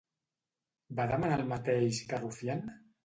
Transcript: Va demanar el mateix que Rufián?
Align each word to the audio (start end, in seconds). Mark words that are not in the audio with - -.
Va 0.99 1.05
demanar 1.13 1.37
el 1.43 1.51
mateix 1.51 2.01
que 2.11 2.23
Rufián? 2.25 2.65